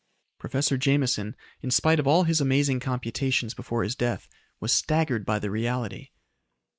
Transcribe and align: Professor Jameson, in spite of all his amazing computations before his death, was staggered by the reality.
Professor 0.39 0.79
Jameson, 0.79 1.35
in 1.61 1.69
spite 1.69 1.99
of 1.99 2.07
all 2.07 2.23
his 2.23 2.41
amazing 2.41 2.79
computations 2.79 3.53
before 3.53 3.83
his 3.83 3.95
death, 3.95 4.27
was 4.59 4.73
staggered 4.73 5.27
by 5.27 5.37
the 5.37 5.51
reality. 5.51 6.09